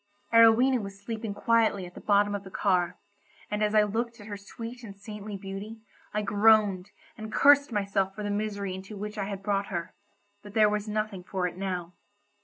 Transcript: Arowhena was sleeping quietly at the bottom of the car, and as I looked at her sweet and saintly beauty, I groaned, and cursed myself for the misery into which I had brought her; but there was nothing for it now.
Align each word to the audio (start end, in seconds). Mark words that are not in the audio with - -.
Arowhena 0.33 0.81
was 0.81 0.99
sleeping 0.99 1.35
quietly 1.35 1.85
at 1.85 1.93
the 1.93 2.01
bottom 2.01 2.33
of 2.33 2.43
the 2.43 2.49
car, 2.49 2.97
and 3.51 3.61
as 3.63 3.75
I 3.75 3.83
looked 3.83 4.19
at 4.19 4.25
her 4.25 4.35
sweet 4.35 4.83
and 4.83 4.97
saintly 4.97 5.37
beauty, 5.37 5.81
I 6.11 6.23
groaned, 6.23 6.89
and 7.19 7.31
cursed 7.31 7.71
myself 7.71 8.15
for 8.15 8.23
the 8.23 8.31
misery 8.31 8.73
into 8.73 8.97
which 8.97 9.19
I 9.19 9.25
had 9.25 9.43
brought 9.43 9.67
her; 9.67 9.93
but 10.41 10.55
there 10.55 10.69
was 10.69 10.87
nothing 10.87 11.23
for 11.23 11.45
it 11.45 11.55
now. 11.55 11.93